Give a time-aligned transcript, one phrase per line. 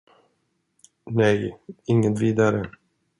[1.19, 2.71] Nej, inget vidare.